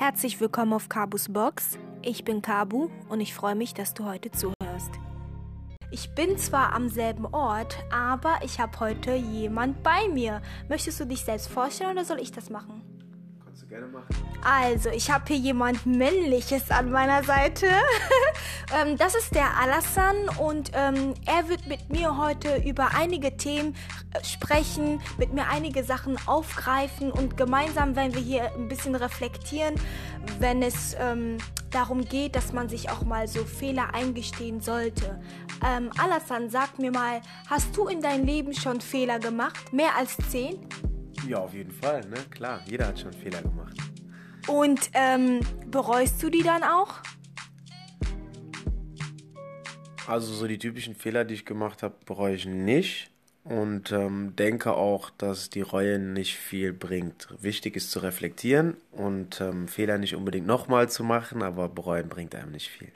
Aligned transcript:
Herzlich 0.00 0.40
willkommen 0.40 0.72
auf 0.72 0.88
Kabus 0.88 1.30
Box. 1.30 1.78
Ich 2.00 2.24
bin 2.24 2.40
Kabu 2.40 2.88
und 3.10 3.20
ich 3.20 3.34
freue 3.34 3.54
mich, 3.54 3.74
dass 3.74 3.92
du 3.92 4.06
heute 4.06 4.30
zuhörst. 4.30 4.92
Ich 5.90 6.14
bin 6.14 6.38
zwar 6.38 6.72
am 6.72 6.88
selben 6.88 7.26
Ort, 7.26 7.76
aber 7.92 8.38
ich 8.42 8.58
habe 8.60 8.80
heute 8.80 9.14
jemand 9.14 9.82
bei 9.82 10.08
mir. 10.08 10.40
Möchtest 10.70 11.00
du 11.00 11.04
dich 11.04 11.22
selbst 11.22 11.48
vorstellen 11.48 11.90
oder 11.90 12.06
soll 12.06 12.18
ich 12.18 12.32
das 12.32 12.48
machen? 12.48 12.80
Gerne 13.70 13.86
machen. 13.86 14.08
Also, 14.44 14.88
ich 14.90 15.12
habe 15.12 15.26
hier 15.28 15.36
jemand 15.36 15.86
Männliches 15.86 16.72
an 16.72 16.90
meiner 16.90 17.22
Seite. 17.22 17.66
ähm, 18.76 18.96
das 18.96 19.14
ist 19.14 19.32
der 19.32 19.56
Alassan 19.60 20.16
und 20.40 20.72
ähm, 20.74 21.14
er 21.24 21.48
wird 21.48 21.68
mit 21.68 21.88
mir 21.88 22.16
heute 22.18 22.56
über 22.66 22.96
einige 22.96 23.36
Themen 23.36 23.76
äh, 24.12 24.24
sprechen, 24.24 25.00
mit 25.18 25.32
mir 25.34 25.46
einige 25.46 25.84
Sachen 25.84 26.16
aufgreifen 26.26 27.12
und 27.12 27.36
gemeinsam 27.36 27.94
werden 27.94 28.12
wir 28.12 28.20
hier 28.20 28.52
ein 28.56 28.66
bisschen 28.66 28.96
reflektieren, 28.96 29.76
wenn 30.40 30.62
es 30.62 30.96
ähm, 30.98 31.38
darum 31.70 32.04
geht, 32.04 32.34
dass 32.34 32.52
man 32.52 32.68
sich 32.68 32.90
auch 32.90 33.04
mal 33.04 33.28
so 33.28 33.44
Fehler 33.44 33.94
eingestehen 33.94 34.60
sollte. 34.60 35.20
Ähm, 35.64 35.90
Alassan, 35.96 36.50
sag 36.50 36.80
mir 36.80 36.90
mal, 36.90 37.20
hast 37.48 37.76
du 37.76 37.86
in 37.86 38.00
deinem 38.00 38.24
Leben 38.24 38.52
schon 38.52 38.80
Fehler 38.80 39.20
gemacht? 39.20 39.72
Mehr 39.72 39.94
als 39.96 40.16
zehn? 40.28 40.58
Ja, 41.28 41.38
auf 41.38 41.54
jeden 41.54 41.72
Fall, 41.72 42.00
ne? 42.06 42.16
Klar, 42.30 42.60
jeder 42.66 42.88
hat 42.88 42.98
schon 42.98 43.12
Fehler 43.12 43.42
gemacht. 43.42 43.76
Und 44.48 44.90
ähm, 44.94 45.40
bereust 45.70 46.22
du 46.22 46.30
die 46.30 46.42
dann 46.42 46.62
auch? 46.62 47.00
Also 50.06 50.32
so 50.32 50.46
die 50.46 50.58
typischen 50.58 50.94
Fehler, 50.94 51.24
die 51.24 51.34
ich 51.34 51.44
gemacht 51.44 51.82
habe, 51.82 51.94
bereue 52.04 52.34
ich 52.34 52.46
nicht. 52.46 53.10
Und 53.44 53.90
ähm, 53.92 54.34
denke 54.36 54.74
auch, 54.74 55.10
dass 55.10 55.50
die 55.50 55.62
Reue 55.62 55.98
nicht 55.98 56.36
viel 56.36 56.72
bringt. 56.72 57.28
Wichtig 57.40 57.76
ist 57.76 57.90
zu 57.90 58.00
reflektieren 58.00 58.76
und 58.92 59.40
ähm, 59.40 59.66
Fehler 59.66 59.98
nicht 59.98 60.14
unbedingt 60.14 60.46
nochmal 60.46 60.90
zu 60.90 61.04
machen, 61.04 61.42
aber 61.42 61.68
bereuen 61.68 62.08
bringt 62.08 62.34
einem 62.34 62.52
nicht 62.52 62.68
viel. 62.68 62.92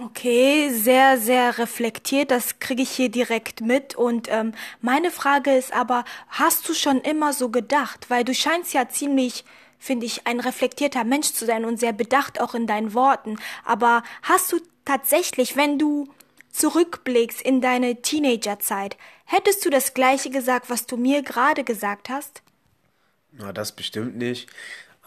Okay, 0.00 0.70
sehr, 0.70 1.18
sehr 1.18 1.58
reflektiert. 1.58 2.30
Das 2.30 2.58
kriege 2.58 2.82
ich 2.82 2.90
hier 2.90 3.10
direkt 3.10 3.60
mit. 3.60 3.94
Und 3.94 4.28
ähm, 4.30 4.52
meine 4.80 5.10
Frage 5.10 5.54
ist 5.54 5.72
aber, 5.72 6.04
hast 6.28 6.68
du 6.68 6.74
schon 6.74 7.00
immer 7.02 7.32
so 7.32 7.50
gedacht? 7.50 8.08
Weil 8.08 8.24
du 8.24 8.34
scheinst 8.34 8.72
ja 8.72 8.88
ziemlich, 8.88 9.44
finde 9.78 10.06
ich, 10.06 10.26
ein 10.26 10.40
reflektierter 10.40 11.04
Mensch 11.04 11.32
zu 11.32 11.44
sein 11.44 11.64
und 11.64 11.78
sehr 11.78 11.92
bedacht 11.92 12.40
auch 12.40 12.54
in 12.54 12.66
deinen 12.66 12.94
Worten. 12.94 13.38
Aber 13.64 14.02
hast 14.22 14.50
du 14.52 14.60
tatsächlich, 14.86 15.56
wenn 15.56 15.78
du 15.78 16.08
zurückblickst 16.52 17.42
in 17.42 17.60
deine 17.60 18.00
Teenagerzeit, 18.00 18.96
hättest 19.24 19.64
du 19.64 19.70
das 19.70 19.92
gleiche 19.94 20.30
gesagt, 20.30 20.70
was 20.70 20.86
du 20.86 20.96
mir 20.96 21.22
gerade 21.22 21.64
gesagt 21.64 22.08
hast? 22.08 22.42
Na, 23.32 23.52
das 23.52 23.72
bestimmt 23.72 24.16
nicht. 24.16 24.48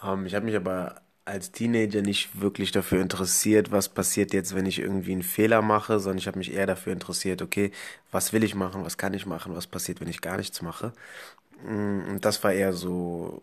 Ähm, 0.02 0.26
ich 0.26 0.34
habe 0.34 0.44
mich 0.44 0.56
aber 0.56 1.00
als 1.26 1.50
Teenager 1.50 2.02
nicht 2.02 2.40
wirklich 2.40 2.70
dafür 2.70 3.02
interessiert, 3.02 3.72
was 3.72 3.88
passiert 3.88 4.32
jetzt, 4.32 4.54
wenn 4.54 4.64
ich 4.64 4.78
irgendwie 4.78 5.12
einen 5.12 5.24
Fehler 5.24 5.60
mache, 5.60 5.98
sondern 5.98 6.18
ich 6.18 6.28
habe 6.28 6.38
mich 6.38 6.54
eher 6.54 6.66
dafür 6.66 6.92
interessiert, 6.92 7.42
okay, 7.42 7.72
was 8.12 8.32
will 8.32 8.44
ich 8.44 8.54
machen, 8.54 8.84
was 8.84 8.96
kann 8.96 9.12
ich 9.12 9.26
machen, 9.26 9.54
was 9.54 9.66
passiert, 9.66 10.00
wenn 10.00 10.08
ich 10.08 10.20
gar 10.20 10.36
nichts 10.36 10.62
mache. 10.62 10.92
Mm, 11.64 12.10
und 12.10 12.24
das 12.24 12.42
war 12.44 12.52
eher 12.52 12.72
so 12.72 13.42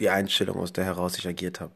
die 0.00 0.10
Einstellung, 0.10 0.58
aus 0.58 0.72
der 0.72 0.84
heraus 0.84 1.16
ich 1.18 1.26
agiert 1.26 1.60
habe. 1.60 1.72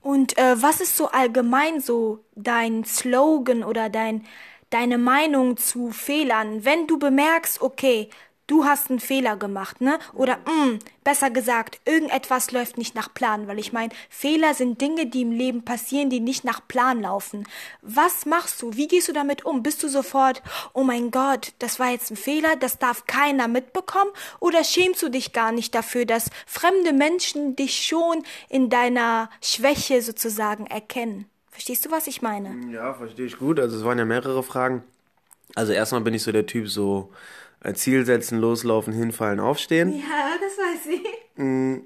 Und 0.00 0.38
äh, 0.38 0.62
was 0.62 0.80
ist 0.80 0.96
so 0.96 1.10
allgemein 1.10 1.80
so 1.80 2.24
dein 2.34 2.84
Slogan 2.84 3.62
oder 3.62 3.90
dein 3.90 4.24
deine 4.70 4.98
Meinung 4.98 5.56
zu 5.56 5.90
Fehlern, 5.90 6.64
wenn 6.64 6.86
du 6.86 6.98
bemerkst, 6.98 7.60
okay, 7.60 8.08
du 8.50 8.64
hast 8.64 8.90
einen 8.90 9.00
Fehler 9.00 9.36
gemacht, 9.36 9.80
ne? 9.80 9.98
Oder 10.12 10.38
mh, 10.38 10.64
mm, 10.64 10.78
besser 11.04 11.30
gesagt, 11.30 11.80
irgendetwas 11.84 12.50
läuft 12.50 12.78
nicht 12.78 12.94
nach 12.94 13.12
Plan, 13.14 13.46
weil 13.46 13.58
ich 13.58 13.72
meine, 13.72 13.92
Fehler 14.08 14.54
sind 14.54 14.80
Dinge, 14.80 15.06
die 15.06 15.22
im 15.22 15.30
Leben 15.30 15.64
passieren, 15.64 16.10
die 16.10 16.20
nicht 16.20 16.44
nach 16.44 16.66
Plan 16.66 17.02
laufen. 17.02 17.46
Was 17.82 18.26
machst 18.26 18.60
du? 18.60 18.74
Wie 18.74 18.88
gehst 18.88 19.08
du 19.08 19.12
damit 19.12 19.44
um? 19.44 19.62
Bist 19.62 19.82
du 19.82 19.88
sofort, 19.88 20.42
oh 20.72 20.82
mein 20.82 21.10
Gott, 21.10 21.52
das 21.60 21.78
war 21.78 21.90
jetzt 21.90 22.10
ein 22.10 22.16
Fehler, 22.16 22.56
das 22.56 22.78
darf 22.78 23.06
keiner 23.06 23.46
mitbekommen? 23.46 24.10
Oder 24.40 24.64
schämst 24.64 25.02
du 25.02 25.08
dich 25.08 25.32
gar 25.32 25.52
nicht 25.52 25.74
dafür, 25.74 26.04
dass 26.04 26.30
fremde 26.46 26.92
Menschen 26.92 27.54
dich 27.54 27.86
schon 27.86 28.24
in 28.48 28.68
deiner 28.68 29.30
Schwäche 29.42 30.02
sozusagen 30.02 30.66
erkennen? 30.66 31.26
Verstehst 31.50 31.84
du, 31.84 31.90
was 31.90 32.06
ich 32.06 32.22
meine? 32.22 32.72
Ja, 32.72 32.94
verstehe 32.94 33.26
ich 33.26 33.38
gut. 33.38 33.60
Also 33.60 33.76
es 33.76 33.84
waren 33.84 33.98
ja 33.98 34.04
mehrere 34.04 34.42
Fragen. 34.42 34.82
Also 35.54 35.72
erstmal 35.72 36.00
bin 36.00 36.14
ich 36.14 36.22
so 36.22 36.32
der 36.32 36.46
Typ 36.46 36.68
so 36.68 37.10
Ziel 37.74 38.04
setzen, 38.06 38.38
loslaufen, 38.38 38.92
hinfallen, 38.92 39.40
aufstehen. 39.40 39.92
Ja, 39.92 40.36
das 40.40 40.58
weiß 40.58 40.94
ich. 40.94 41.42
Mm, 41.42 41.82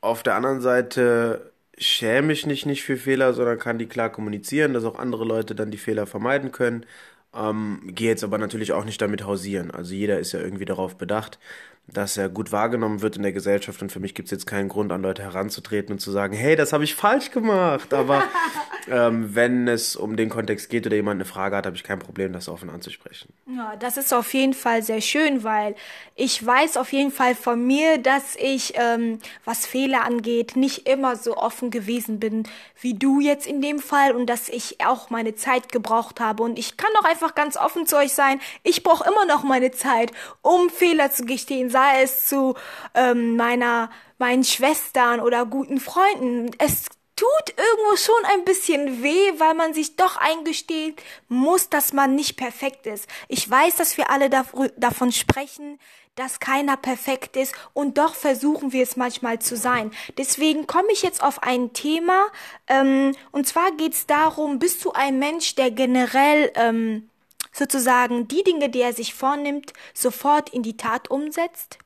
auf 0.00 0.22
der 0.22 0.34
anderen 0.34 0.60
Seite 0.60 1.52
schäme 1.78 2.32
ich 2.32 2.46
mich 2.46 2.66
nicht 2.66 2.82
für 2.82 2.96
Fehler, 2.96 3.32
sondern 3.32 3.58
kann 3.58 3.78
die 3.78 3.86
klar 3.86 4.10
kommunizieren, 4.10 4.74
dass 4.74 4.84
auch 4.84 4.98
andere 4.98 5.24
Leute 5.24 5.54
dann 5.54 5.70
die 5.70 5.78
Fehler 5.78 6.06
vermeiden 6.06 6.52
können. 6.52 6.86
Ähm, 7.34 7.80
gehe 7.86 8.08
jetzt 8.08 8.24
aber 8.24 8.38
natürlich 8.38 8.72
auch 8.72 8.84
nicht 8.84 9.00
damit 9.00 9.24
hausieren. 9.24 9.70
Also 9.70 9.94
jeder 9.94 10.18
ist 10.18 10.32
ja 10.32 10.40
irgendwie 10.40 10.66
darauf 10.66 10.96
bedacht, 10.96 11.38
dass 11.86 12.16
er 12.16 12.28
gut 12.28 12.52
wahrgenommen 12.52 13.02
wird 13.02 13.16
in 13.16 13.22
der 13.22 13.32
Gesellschaft 13.32 13.82
und 13.82 13.92
für 13.92 14.00
mich 14.00 14.14
gibt 14.14 14.26
es 14.26 14.30
jetzt 14.30 14.46
keinen 14.46 14.68
Grund, 14.68 14.92
an 14.92 15.02
Leute 15.02 15.22
heranzutreten 15.22 15.92
und 15.94 15.98
zu 15.98 16.10
sagen, 16.10 16.34
hey, 16.34 16.56
das 16.56 16.72
habe 16.72 16.84
ich 16.84 16.94
falsch 16.94 17.30
gemacht. 17.30 17.92
Aber 17.92 18.24
ähm, 18.90 19.34
wenn 19.34 19.68
es 19.68 19.96
um 19.96 20.16
den 20.16 20.30
Kontext 20.30 20.70
geht 20.70 20.86
oder 20.86 20.96
jemand 20.96 21.16
eine 21.16 21.24
Frage 21.24 21.56
hat, 21.56 21.66
habe 21.66 21.76
ich 21.76 21.84
kein 21.84 21.98
Problem, 21.98 22.32
das 22.32 22.48
offen 22.48 22.70
anzusprechen. 22.70 23.32
Ja, 23.46 23.76
das 23.76 23.96
ist 23.96 24.14
auf 24.14 24.32
jeden 24.32 24.54
Fall 24.54 24.82
sehr 24.82 25.00
schön, 25.00 25.44
weil 25.44 25.74
ich 26.14 26.44
weiß 26.44 26.78
auf 26.78 26.92
jeden 26.92 27.10
Fall 27.10 27.34
von 27.34 27.66
mir, 27.66 27.98
dass 27.98 28.36
ich, 28.36 28.74
ähm, 28.76 29.18
was 29.44 29.66
Fehler 29.66 30.04
angeht, 30.04 30.56
nicht 30.56 30.88
immer 30.88 31.16
so 31.16 31.36
offen 31.36 31.70
gewesen 31.70 32.20
bin 32.20 32.44
wie 32.82 32.94
du 32.94 33.20
jetzt 33.20 33.46
in 33.46 33.62
dem 33.62 33.78
Fall 33.78 34.12
und 34.12 34.26
dass 34.26 34.48
ich 34.48 34.84
auch 34.84 35.08
meine 35.08 35.34
Zeit 35.34 35.70
gebraucht 35.70 36.20
habe. 36.20 36.42
Und 36.42 36.58
ich 36.58 36.76
kann 36.76 36.90
doch 36.94 37.04
einfach 37.04 37.34
ganz 37.34 37.56
offen 37.56 37.86
zu 37.86 37.96
euch 37.96 38.12
sein. 38.12 38.40
Ich 38.64 38.82
brauche 38.82 39.08
immer 39.08 39.24
noch 39.24 39.44
meine 39.44 39.70
Zeit, 39.70 40.12
um 40.42 40.68
Fehler 40.68 41.10
zu 41.12 41.24
gestehen, 41.24 41.70
sei 41.72 42.02
es 42.02 42.26
zu 42.26 42.54
ähm, 42.94 43.36
meiner 43.36 43.90
meinen 44.18 44.44
Schwestern 44.44 45.18
oder 45.18 45.44
guten 45.46 45.80
Freunden. 45.80 46.52
Es 46.58 46.84
tut 47.16 47.54
irgendwo 47.56 47.96
schon 47.96 48.24
ein 48.32 48.44
bisschen 48.44 49.02
weh, 49.02 49.32
weil 49.38 49.54
man 49.54 49.74
sich 49.74 49.96
doch 49.96 50.16
eingesteht 50.16 51.02
muss, 51.28 51.68
dass 51.68 51.92
man 51.92 52.14
nicht 52.14 52.36
perfekt 52.36 52.86
ist. 52.86 53.08
Ich 53.28 53.48
weiß, 53.48 53.76
dass 53.76 53.96
wir 53.96 54.10
alle 54.10 54.30
davon 54.30 55.12
sprechen, 55.12 55.78
dass 56.14 56.40
keiner 56.40 56.76
perfekt 56.76 57.36
ist 57.36 57.54
und 57.72 57.96
doch 57.96 58.14
versuchen 58.14 58.72
wir 58.72 58.82
es 58.82 58.96
manchmal 58.96 59.38
zu 59.38 59.56
sein. 59.56 59.90
Deswegen 60.18 60.66
komme 60.66 60.92
ich 60.92 61.02
jetzt 61.02 61.22
auf 61.22 61.42
ein 61.42 61.72
Thema 61.72 62.26
ähm, 62.66 63.14
und 63.30 63.46
zwar 63.46 63.72
geht 63.72 63.94
es 63.94 64.06
darum, 64.06 64.58
bist 64.58 64.84
du 64.84 64.92
ein 64.92 65.18
Mensch, 65.18 65.54
der 65.54 65.70
generell 65.70 66.52
ähm, 66.54 67.08
sozusagen 67.52 68.28
die 68.28 68.42
Dinge, 68.42 68.70
die 68.70 68.80
er 68.80 68.92
sich 68.92 69.14
vornimmt, 69.14 69.72
sofort 69.94 70.50
in 70.50 70.62
die 70.62 70.76
Tat 70.76 71.10
umsetzt? 71.10 71.78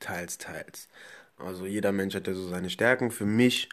Teils, 0.00 0.38
teils. 0.38 0.88
Also 1.38 1.66
jeder 1.66 1.92
Mensch 1.92 2.14
hat 2.14 2.26
ja 2.26 2.34
so 2.34 2.48
seine 2.48 2.70
Stärken. 2.70 3.10
Für 3.10 3.26
mich 3.26 3.68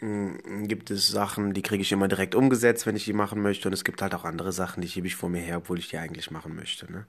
mm, 0.00 0.64
gibt 0.66 0.90
es 0.90 1.08
Sachen, 1.08 1.54
die 1.54 1.62
kriege 1.62 1.82
ich 1.82 1.92
immer 1.92 2.08
direkt 2.08 2.34
umgesetzt, 2.34 2.86
wenn 2.86 2.96
ich 2.96 3.04
die 3.04 3.12
machen 3.12 3.42
möchte. 3.42 3.68
Und 3.68 3.74
es 3.74 3.84
gibt 3.84 4.02
halt 4.02 4.14
auch 4.14 4.24
andere 4.24 4.52
Sachen, 4.52 4.80
die 4.82 4.88
schiebe 4.88 5.06
ich 5.06 5.16
vor 5.16 5.28
mir 5.28 5.40
her, 5.42 5.58
obwohl 5.58 5.78
ich 5.78 5.88
die 5.88 5.98
eigentlich 5.98 6.30
machen 6.30 6.54
möchte. 6.56 6.90
Ne? 6.92 7.06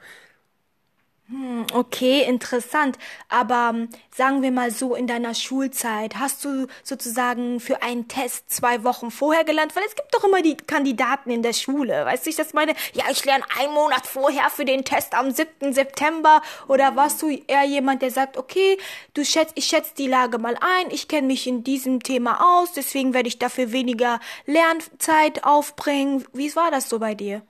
Hm, 1.32 1.66
okay, 1.74 2.24
interessant. 2.24 2.98
Aber 3.30 3.72
ähm, 3.74 3.90
sagen 4.14 4.42
wir 4.42 4.52
mal 4.52 4.70
so, 4.70 4.96
in 4.96 5.08
deiner 5.08 5.34
Schulzeit 5.34 6.16
hast 6.20 6.44
du 6.44 6.68
sozusagen 6.84 7.62
für 7.62 7.82
einen 7.82 8.10
Test 8.10 8.50
zwei 8.52 8.84
Wochen 8.84 9.12
vorher 9.12 9.46
gelernt, 9.46 9.74
weil 9.74 9.84
es 9.88 9.96
gibt 9.96 10.14
doch 10.14 10.26
immer 10.26 10.42
die 10.42 10.58
Kandidaten 10.58 11.32
in 11.32 11.42
der 11.42 11.54
Schule. 11.54 12.06
Weißt 12.06 12.26
du, 12.26 12.30
ich 12.30 12.36
das 12.36 12.54
meine? 12.54 12.74
Ja, 12.94 13.06
ich 13.10 13.24
lerne 13.24 13.46
einen 13.58 13.74
Monat 13.74 14.06
vorher 14.08 14.50
für 14.50 14.66
den 14.66 14.84
Test 14.84 15.14
am 15.14 15.32
7. 15.32 15.72
September. 15.72 16.42
Oder 16.68 16.98
warst 16.98 17.22
du 17.22 17.30
eher 17.30 17.64
jemand, 17.64 18.02
der 18.02 18.12
sagt, 18.12 18.36
okay, 18.36 18.78
du 19.14 19.24
schätzt, 19.24 19.54
ich 19.56 19.66
schätze 19.68 19.94
die 19.98 20.08
Lage 20.08 20.38
mal 20.38 20.58
ein, 20.60 20.92
ich 20.92 21.08
kenne 21.08 21.28
mich 21.28 21.48
in 21.48 21.64
diesem 21.64 22.04
Thema 22.04 22.60
aus, 22.60 22.74
deswegen 22.74 23.14
werde 23.14 23.30
ich 23.30 23.40
dafür 23.40 23.72
weniger 23.72 24.20
Lernzeit 24.46 25.46
aufbringen. 25.46 26.26
Wie 26.34 26.54
war 26.58 26.72
das 26.72 26.90
so 26.90 27.00
bei 27.00 27.16
dir? 27.16 27.42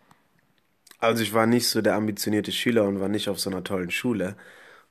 Also 1.01 1.23
ich 1.23 1.33
war 1.33 1.47
nicht 1.47 1.67
so 1.67 1.81
der 1.81 1.95
ambitionierte 1.95 2.51
Schüler 2.51 2.85
und 2.85 2.99
war 3.01 3.09
nicht 3.09 3.27
auf 3.29 3.39
so 3.39 3.49
einer 3.49 3.63
tollen 3.63 3.91
Schule. 3.91 4.35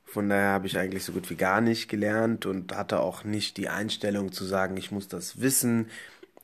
Von 0.05 0.29
daher 0.29 0.49
habe 0.49 0.67
ich 0.67 0.77
eigentlich 0.77 1.05
so 1.05 1.13
gut 1.13 1.29
wie 1.29 1.35
gar 1.37 1.61
nicht 1.61 1.89
gelernt 1.89 2.45
und 2.45 2.75
hatte 2.75 2.99
auch 2.99 3.23
nicht 3.23 3.57
die 3.57 3.69
Einstellung 3.69 4.31
zu 4.33 4.45
sagen, 4.45 4.77
ich 4.77 4.91
muss 4.91 5.07
das 5.07 5.41
wissen 5.41 5.87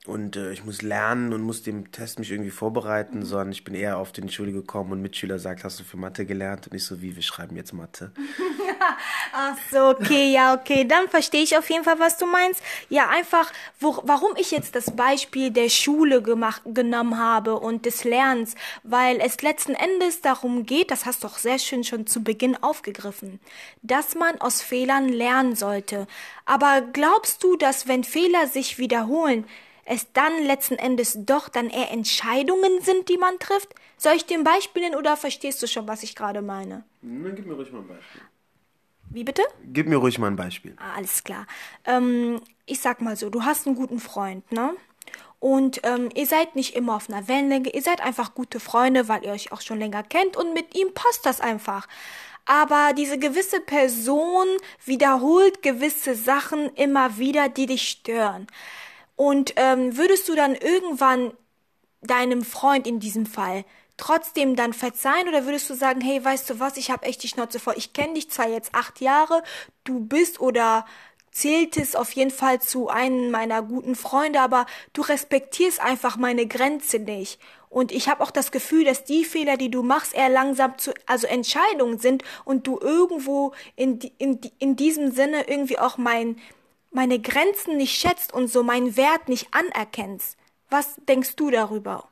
und 0.07 0.37
äh, 0.37 0.51
ich 0.51 0.63
muss 0.63 0.81
lernen 0.81 1.33
und 1.33 1.41
muss 1.41 1.63
dem 1.63 1.91
Test 1.91 2.17
mich 2.17 2.31
irgendwie 2.31 2.49
vorbereiten, 2.49 3.25
sondern 3.25 3.51
ich 3.51 3.63
bin 3.63 3.75
eher 3.75 3.97
auf 3.97 4.13
den 4.13 4.29
Schule 4.29 4.53
gekommen 4.53 4.93
und 4.93 5.01
Mitschüler 5.01 5.37
sagt, 5.37 5.63
hast 5.63 5.79
du 5.79 5.83
für 5.83 5.97
Mathe 5.97 6.25
gelernt? 6.25 6.67
Und 6.67 6.73
nicht 6.73 6.85
so 6.85 7.01
wie, 7.01 7.15
wir 7.15 7.23
schreiben 7.23 7.55
jetzt 7.57 7.73
Mathe. 7.73 8.11
Ach 9.33 9.57
so, 9.71 9.89
okay, 9.89 10.31
ja, 10.31 10.53
okay. 10.53 10.85
Dann 10.87 11.09
verstehe 11.09 11.43
ich 11.43 11.57
auf 11.57 11.69
jeden 11.69 11.83
Fall, 11.83 11.99
was 11.99 12.17
du 12.17 12.25
meinst. 12.25 12.63
Ja, 12.89 13.09
einfach, 13.09 13.51
wo, 13.79 14.01
warum 14.03 14.31
ich 14.37 14.51
jetzt 14.51 14.75
das 14.75 14.95
Beispiel 14.95 15.51
der 15.51 15.69
Schule 15.69 16.21
gemacht, 16.21 16.61
genommen 16.65 17.17
habe 17.17 17.59
und 17.59 17.85
des 17.85 18.03
Lernens, 18.03 18.55
weil 18.83 19.19
es 19.19 19.41
letzten 19.41 19.73
Endes 19.73 20.21
darum 20.21 20.65
geht, 20.65 20.89
das 20.89 21.05
hast 21.05 21.23
du 21.23 21.27
auch 21.27 21.37
sehr 21.37 21.59
schön 21.59 21.83
schon 21.83 22.07
zu 22.07 22.23
Beginn 22.23 22.55
aufgegriffen, 22.63 23.39
dass 23.81 24.15
man 24.15 24.39
aus 24.39 24.61
Fehlern 24.61 25.09
lernen 25.09 25.55
sollte. 25.55 26.07
Aber 26.45 26.81
glaubst 26.93 27.43
du, 27.43 27.57
dass 27.57 27.87
wenn 27.87 28.05
Fehler 28.05 28.47
sich 28.47 28.77
wiederholen, 28.77 29.45
es 29.87 30.11
dann 30.13 30.43
letzten 30.43 30.75
Endes 30.75 31.17
doch 31.17 31.49
dann 31.49 31.69
eher 31.69 31.91
Entscheidungen 31.91 32.81
sind, 32.81 33.09
die 33.09 33.17
man 33.17 33.39
trifft? 33.39 33.73
Soll 33.97 34.15
ich 34.15 34.25
dir 34.25 34.37
ein 34.37 34.43
Beispiel 34.43 34.83
nennen 34.83 34.95
oder 34.95 35.17
verstehst 35.17 35.61
du 35.63 35.67
schon, 35.67 35.87
was 35.87 36.03
ich 36.03 36.15
gerade 36.15 36.41
meine? 36.41 36.83
Dann 37.01 37.35
gib 37.35 37.45
mir 37.45 37.53
ruhig 37.53 37.71
mal 37.71 37.79
ein 37.79 37.87
Beispiel. 37.87 38.21
Wie 39.09 39.23
bitte? 39.23 39.41
Gib 39.63 39.87
mir 39.87 39.97
ruhig 39.97 40.19
mal 40.19 40.27
ein 40.27 40.35
Beispiel. 40.35 40.75
Ah, 40.77 40.97
alles 40.97 41.23
klar. 41.23 41.47
Ähm, 41.85 42.41
ich 42.65 42.81
sag 42.81 43.01
mal 43.01 43.15
so, 43.15 43.29
du 43.29 43.43
hast 43.43 43.65
einen 43.65 43.75
guten 43.75 43.99
Freund, 43.99 44.51
ne? 44.51 44.75
Und 45.39 45.81
ähm, 45.83 46.09
ihr 46.15 46.25
seid 46.25 46.55
nicht 46.55 46.75
immer 46.75 46.95
auf 46.95 47.09
einer 47.09 47.27
Wellenlänge, 47.27 47.69
ihr 47.69 47.81
seid 47.81 48.01
einfach 48.01 48.33
gute 48.33 48.59
Freunde, 48.59 49.07
weil 49.07 49.23
ihr 49.23 49.31
euch 49.31 49.51
auch 49.51 49.61
schon 49.61 49.79
länger 49.79 50.03
kennt 50.03 50.35
und 50.35 50.53
mit 50.53 50.75
ihm 50.75 50.93
passt 50.93 51.25
das 51.25 51.41
einfach. 51.41 51.87
Aber 52.45 52.93
diese 52.93 53.19
gewisse 53.19 53.59
Person 53.61 54.47
wiederholt 54.85 55.61
gewisse 55.61 56.15
Sachen 56.15 56.73
immer 56.75 57.17
wieder, 57.17 57.49
die 57.49 57.67
dich 57.67 57.87
stören. 57.87 58.47
Und 59.17 59.53
ähm, 59.57 59.97
würdest 59.97 60.29
du 60.29 60.35
dann 60.35 60.55
irgendwann 60.55 61.33
deinem 62.01 62.43
Freund 62.43 62.87
in 62.87 63.01
diesem 63.01 63.25
Fall 63.25 63.65
trotzdem 63.97 64.55
dann 64.55 64.73
verzeihen 64.73 65.27
oder 65.27 65.45
würdest 65.45 65.69
du 65.69 65.73
sagen, 65.73 66.01
hey, 66.01 66.23
weißt 66.23 66.49
du 66.49 66.59
was, 66.59 66.77
ich 66.77 66.91
habe 66.91 67.05
echt 67.05 67.23
die 67.23 67.27
Schnauze 67.27 67.59
voll. 67.59 67.73
Ich 67.77 67.93
kenne 67.93 68.13
dich 68.13 68.29
zwar 68.29 68.47
jetzt 68.47 68.73
acht 68.73 69.01
Jahre, 69.01 69.41
du 69.83 69.99
bist 69.99 70.39
oder 70.39 70.85
zähltest 71.31 71.97
auf 71.97 72.11
jeden 72.13 72.31
Fall 72.31 72.61
zu 72.61 72.89
einem 72.89 73.31
meiner 73.31 73.61
guten 73.61 73.95
Freunde, 73.95 74.39
aber 74.39 74.65
du 74.93 75.01
respektierst 75.01 75.81
einfach 75.81 76.17
meine 76.17 76.47
Grenze 76.47 76.99
nicht. 76.99 77.39
Und 77.69 77.91
ich 77.91 78.07
habe 78.07 78.23
auch 78.23 78.31
das 78.31 78.51
Gefühl, 78.51 78.85
dass 78.85 79.03
die 79.03 79.25
Fehler, 79.25 79.57
die 79.57 79.69
du 79.69 79.83
machst, 79.83 80.15
eher 80.15 80.29
langsam 80.29 80.77
zu, 80.77 80.93
also 81.05 81.27
Entscheidungen 81.27 81.99
sind 81.99 82.23
und 82.45 82.65
du 82.65 82.79
irgendwo 82.79 83.53
in, 83.75 83.99
in, 84.17 84.39
in 84.57 84.75
diesem 84.75 85.11
Sinne 85.11 85.47
irgendwie 85.47 85.77
auch 85.77 85.97
mein, 85.97 86.37
meine 86.91 87.19
Grenzen 87.19 87.77
nicht 87.77 87.99
schätzt 87.99 88.33
und 88.33 88.49
so 88.49 88.63
meinen 88.63 88.97
Wert 88.97 89.29
nicht 89.29 89.47
anerkennst. 89.51 90.37
Was 90.69 90.95
denkst 91.07 91.35
du 91.35 91.51
darüber? 91.51 92.09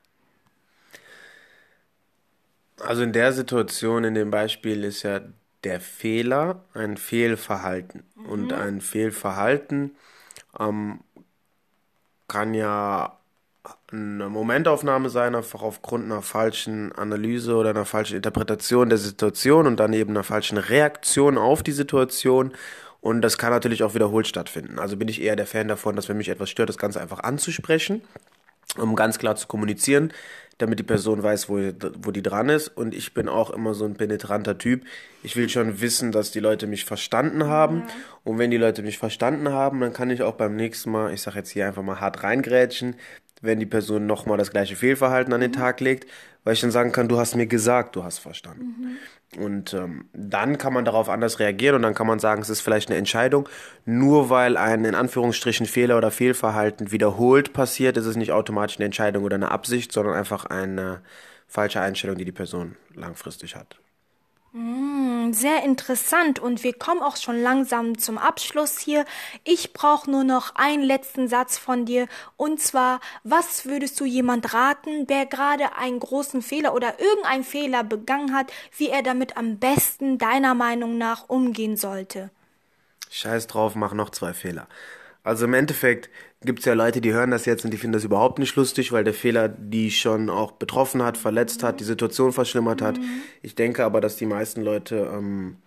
Also 2.79 3.03
in 3.03 3.13
der 3.13 3.33
Situation, 3.33 4.03
in 4.03 4.15
dem 4.15 4.31
Beispiel 4.31 4.83
ist 4.83 5.03
ja 5.03 5.21
der 5.63 5.81
Fehler 5.81 6.63
ein 6.73 6.97
Fehlverhalten. 6.97 8.03
Mhm. 8.15 8.25
Und 8.25 8.53
ein 8.53 8.81
Fehlverhalten 8.81 9.95
ähm, 10.59 10.99
kann 12.27 12.53
ja 12.53 13.17
eine 13.91 14.29
Momentaufnahme 14.29 15.09
sein, 15.09 15.35
einfach 15.35 15.61
aufgrund 15.61 16.05
einer 16.05 16.21
falschen 16.21 16.91
Analyse 16.93 17.55
oder 17.55 17.71
einer 17.71 17.85
falschen 17.85 18.15
Interpretation 18.15 18.89
der 18.89 18.97
Situation 18.97 19.67
und 19.67 19.79
dann 19.79 19.93
eben 19.93 20.11
einer 20.11 20.23
falschen 20.23 20.57
Reaktion 20.57 21.37
auf 21.37 21.63
die 21.63 21.71
Situation. 21.71 22.53
Und 23.05 23.21
das 23.21 23.37
kann 23.37 23.51
natürlich 23.51 23.83
auch 23.83 23.93
wiederholt 23.93 24.25
stattfinden. 24.25 24.79
Also 24.79 24.97
bin 24.97 25.07
ich 25.07 25.21
eher 25.21 25.35
der 25.35 25.45
Fan 25.45 25.67
davon, 25.67 25.95
dass 25.95 26.09
wenn 26.09 26.17
mich 26.17 26.29
etwas 26.29 26.49
stört, 26.49 26.69
das 26.69 26.79
Ganze 26.79 26.99
einfach 26.99 27.19
anzusprechen, 27.19 28.01
um 28.79 28.95
ganz 28.95 29.19
klar 29.19 29.35
zu 29.35 29.45
kommunizieren, 29.45 30.11
damit 30.57 30.79
die 30.79 30.83
Person 30.83 31.21
weiß, 31.21 31.47
wo, 31.47 31.59
wo 32.01 32.09
die 32.09 32.23
dran 32.23 32.49
ist. 32.49 32.69
Und 32.69 32.95
ich 32.95 33.13
bin 33.13 33.29
auch 33.29 33.51
immer 33.51 33.75
so 33.75 33.85
ein 33.85 33.93
penetranter 33.93 34.57
Typ. 34.57 34.85
Ich 35.21 35.35
will 35.35 35.49
schon 35.49 35.81
wissen, 35.81 36.11
dass 36.11 36.31
die 36.31 36.39
Leute 36.39 36.65
mich 36.65 36.83
verstanden 36.83 37.45
haben. 37.45 37.81
Ja. 37.81 37.93
Und 38.23 38.39
wenn 38.39 38.49
die 38.49 38.57
Leute 38.57 38.81
mich 38.81 38.97
verstanden 38.97 39.49
haben, 39.49 39.81
dann 39.81 39.93
kann 39.93 40.09
ich 40.09 40.23
auch 40.23 40.33
beim 40.33 40.55
nächsten 40.55 40.89
Mal, 40.89 41.13
ich 41.13 41.21
sag 41.21 41.35
jetzt 41.35 41.51
hier 41.51 41.67
einfach 41.67 41.83
mal 41.83 41.99
hart 41.99 42.23
reingrätschen, 42.23 42.95
wenn 43.45 43.59
die 43.59 43.65
Person 43.65 44.05
nochmal 44.05 44.37
das 44.37 44.51
gleiche 44.51 44.75
Fehlverhalten 44.75 45.33
an 45.33 45.41
den 45.41 45.51
mhm. 45.51 45.55
Tag 45.55 45.79
legt, 45.79 46.09
weil 46.43 46.53
ich 46.53 46.61
dann 46.61 46.71
sagen 46.71 46.91
kann, 46.91 47.07
du 47.07 47.17
hast 47.17 47.35
mir 47.35 47.47
gesagt, 47.47 47.95
du 47.95 48.03
hast 48.03 48.19
verstanden. 48.19 48.97
Mhm. 49.35 49.43
Und 49.43 49.73
ähm, 49.73 50.05
dann 50.13 50.57
kann 50.57 50.73
man 50.73 50.85
darauf 50.85 51.09
anders 51.09 51.39
reagieren 51.39 51.75
und 51.75 51.81
dann 51.81 51.93
kann 51.93 52.07
man 52.07 52.19
sagen, 52.19 52.41
es 52.41 52.49
ist 52.49 52.61
vielleicht 52.61 52.89
eine 52.89 52.97
Entscheidung. 52.97 53.49
Nur 53.85 54.29
weil 54.29 54.55
ein 54.55 54.85
in 54.85 54.95
Anführungsstrichen 54.95 55.65
Fehler 55.65 55.97
oder 55.97 56.11
Fehlverhalten 56.11 56.91
wiederholt 56.91 57.51
passiert, 57.51 57.97
ist 57.97 58.05
es 58.05 58.15
nicht 58.15 58.31
automatisch 58.31 58.77
eine 58.77 58.85
Entscheidung 58.85 59.23
oder 59.23 59.35
eine 59.35 59.51
Absicht, 59.51 59.91
sondern 59.91 60.15
einfach 60.15 60.45
eine 60.45 61.01
falsche 61.47 61.81
Einstellung, 61.81 62.17
die 62.17 62.25
die 62.25 62.31
Person 62.31 62.75
langfristig 62.93 63.55
hat. 63.55 63.77
Mm, 64.57 65.33
sehr 65.33 65.63
interessant 65.63 66.39
und 66.39 66.63
wir 66.63 66.71
kommen 66.71 67.01
auch 67.01 67.17
schon 67.17 67.41
langsam 67.41 67.97
zum 67.97 68.17
Abschluss 68.17 68.79
hier. 68.79 69.03
Ich 69.43 69.73
brauche 69.73 70.09
nur 70.09 70.23
noch 70.23 70.55
einen 70.55 70.81
letzten 70.81 71.27
Satz 71.27 71.57
von 71.57 71.85
dir 71.85 72.07
und 72.37 72.61
zwar, 72.61 73.01
was 73.25 73.65
würdest 73.65 73.99
du 73.99 74.05
jemand 74.05 74.53
raten, 74.53 75.07
der 75.07 75.25
gerade 75.25 75.75
einen 75.75 75.99
großen 75.99 76.41
Fehler 76.41 76.73
oder 76.73 77.01
irgendeinen 77.01 77.43
Fehler 77.43 77.83
begangen 77.83 78.33
hat, 78.33 78.49
wie 78.77 78.87
er 78.87 79.03
damit 79.03 79.35
am 79.35 79.59
besten 79.59 80.17
deiner 80.19 80.55
Meinung 80.55 80.97
nach 80.97 81.27
umgehen 81.27 81.75
sollte? 81.75 82.29
Scheiß 83.11 83.47
drauf, 83.47 83.75
mach 83.75 83.91
noch 83.91 84.09
zwei 84.09 84.31
Fehler. 84.33 84.69
Also 85.21 85.43
im 85.43 85.53
Endeffekt 85.53 86.09
gibt 86.45 86.59
es 86.59 86.65
ja 86.65 86.73
Leute, 86.73 87.01
die 87.01 87.13
hören 87.13 87.31
das 87.31 87.45
jetzt 87.45 87.65
und 87.65 87.71
die 87.71 87.77
finden 87.77 87.93
das 87.93 88.03
überhaupt 88.03 88.39
nicht 88.39 88.55
lustig, 88.55 88.91
weil 88.91 89.03
der 89.03 89.13
Fehler 89.13 89.49
die 89.49 89.91
schon 89.91 90.29
auch 90.29 90.53
betroffen 90.53 91.03
hat, 91.03 91.17
verletzt 91.17 91.63
hat, 91.63 91.79
die 91.79 91.85
Situation 91.85 92.31
verschlimmert 92.31 92.81
hat. 92.81 92.97
Mhm. 92.97 93.21
Ich 93.41 93.55
denke 93.55 93.83
aber, 93.83 94.01
dass 94.01 94.15
die 94.15 94.25
meisten 94.25 94.61
Leute 94.61 95.11
ähm, 95.13 95.57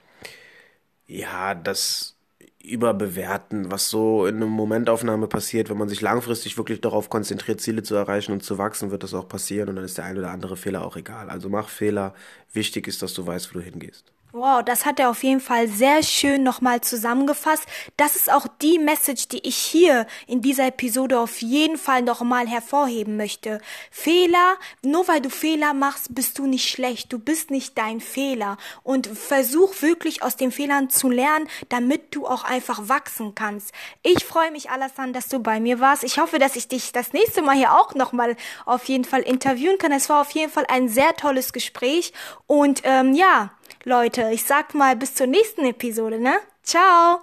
ja 1.07 1.55
das 1.55 2.17
überbewerten, 2.63 3.71
was 3.71 3.89
so 3.89 4.27
in 4.27 4.37
einer 4.37 4.47
Momentaufnahme 4.47 5.27
passiert. 5.27 5.71
Wenn 5.71 5.79
man 5.79 5.89
sich 5.89 6.01
langfristig 6.01 6.59
wirklich 6.59 6.81
darauf 6.81 7.09
konzentriert, 7.09 7.61
Ziele 7.61 7.83
zu 7.83 7.95
erreichen 7.95 8.33
und 8.33 8.43
zu 8.43 8.59
wachsen, 8.59 8.91
wird 8.91 9.03
das 9.03 9.15
auch 9.15 9.29
passieren 9.29 9.71
und 9.71 9.77
dann 9.77 9.85
ist 9.85 9.99
der 9.99 10.05
ein 10.05 10.19
oder 10.19 10.31
andere 10.31 10.57
Fehler 10.57 10.85
auch 10.85 10.97
egal. 10.97 11.31
Also 11.31 11.49
mach 11.49 11.69
Fehler. 11.69 12.15
Wichtig 12.53 12.87
ist, 12.87 13.03
dass 13.03 13.15
du 13.15 13.27
weißt, 13.27 13.55
wo 13.55 13.59
du 13.59 13.65
hingehst. 13.65 14.13
Wow, 14.39 14.63
das 14.63 14.87
hat 14.87 15.01
er 15.01 15.11
auf 15.11 15.25
jeden 15.25 15.41
Fall 15.41 15.67
sehr 15.67 16.05
schön 16.05 16.45
nochmal 16.45 16.81
zusammengefasst. 16.81 17.65
Das 17.97 18.15
ist 18.15 18.31
auch 18.31 18.47
die 18.63 18.79
Message, 18.79 19.27
die 19.27 19.45
ich 19.45 19.57
hier 19.57 20.07
in 20.29 20.43
dieser 20.43 20.69
Episode 20.69 21.19
auf 21.19 21.43
jeden 21.43 21.77
Fall 21.77 22.03
nochmal 22.03 22.47
hervorheben 22.47 23.17
möchte. 23.17 23.61
Fehler, 23.91 24.57
nur 24.85 25.09
weil 25.09 25.21
du 25.21 25.29
Fehler 25.29 25.75
machst, 25.75 26.15
bist 26.15 26.39
du 26.39 26.47
nicht 26.47 26.69
schlecht. 26.69 27.13
Du 27.13 27.19
bist 27.19 27.51
nicht 27.51 27.77
dein 27.77 28.01
Fehler. 28.01 28.59
Und 28.85 29.09
versuch 29.09 29.83
wirklich 29.83 30.23
aus 30.23 30.37
den 30.37 30.53
Fehlern 30.53 30.89
zu 30.89 31.11
lernen, 31.11 31.49
damit 31.69 32.15
du 32.15 32.25
auch 32.25 32.45
einfach 32.45 32.89
wachsen 32.89 33.35
kannst. 33.35 33.73
Ich 34.05 34.25
freue 34.25 34.53
mich, 34.53 34.71
Alassane, 34.71 35.11
dass 35.11 35.27
du 35.27 35.41
bei 35.41 35.59
mir 35.59 35.81
warst. 35.81 36.05
Ich 36.05 36.21
hoffe, 36.21 36.39
dass 36.39 36.55
ich 36.55 36.69
dich 36.69 36.93
das 36.93 37.13
nächste 37.13 37.43
Mal 37.43 37.57
hier 37.57 37.73
auch 37.73 37.97
nochmal 37.97 38.37
auf 38.67 38.85
jeden 38.85 39.05
Fall 39.05 39.23
interviewen 39.23 39.79
kann. 39.79 39.91
Es 39.91 40.09
war 40.09 40.21
auf 40.21 40.31
jeden 40.31 40.53
Fall 40.53 40.67
ein 40.69 40.89
sehr 40.89 41.17
tolles 41.17 41.53
Gespräch. 41.53 42.13
Und 42.47 42.83
ähm, 42.85 43.15
ja, 43.15 43.51
Leute, 43.89 44.31
ich 44.33 44.45
sag 44.45 44.75
mal 44.75 44.97
bis 44.97 45.15
zur 45.15 45.27
nächsten 45.27 45.65
Episode, 45.65 46.21
ne? 46.21 46.39
Ciao. 46.63 47.21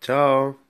Ciao. 0.00 0.67